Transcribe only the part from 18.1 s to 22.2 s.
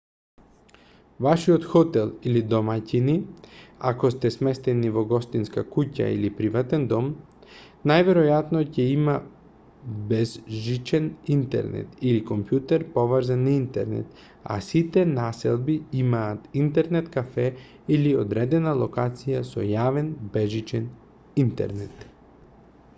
одредена локација со јавен безжичен интернет